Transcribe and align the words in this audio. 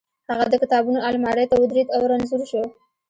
هغه 0.29 0.45
د 0.51 0.55
کتابونو 0.61 0.99
المارۍ 1.09 1.45
ته 1.51 1.55
ودرېد 1.61 1.87
او 1.95 2.01
رنځور 2.11 2.41
شو 2.51 2.61